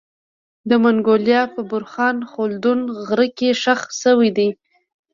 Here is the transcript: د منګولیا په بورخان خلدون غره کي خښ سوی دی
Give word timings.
د 0.69 0.71
منګولیا 0.83 1.41
په 1.53 1.61
بورخان 1.69 2.17
خلدون 2.31 2.79
غره 3.05 3.27
کي 3.37 3.49
خښ 3.61 3.81
سوی 4.03 4.29
دی 4.37 4.49